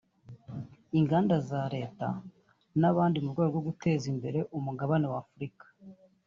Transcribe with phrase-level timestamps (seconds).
[0.99, 2.07] ingandaza leta
[2.79, 5.65] n’abandi mu rwego rwo guteza imbere umugabane w’Afurika